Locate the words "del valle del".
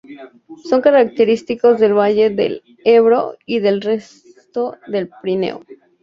1.79-2.63